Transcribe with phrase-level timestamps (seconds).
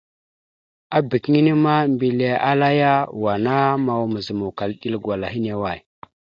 [0.97, 3.55] Abak inne ma, mbile ala ya: "Wa ana
[3.85, 5.79] mawa mazǝmawkala iɗel gwala hine away?".